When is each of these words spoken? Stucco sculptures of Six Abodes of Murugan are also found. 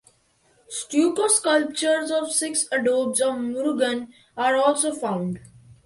Stucco 0.67 1.27
sculptures 1.27 2.09
of 2.09 2.31
Six 2.31 2.65
Abodes 2.71 3.21
of 3.21 3.35
Murugan 3.35 4.11
are 4.35 4.55
also 4.55 4.95
found. 4.95 5.39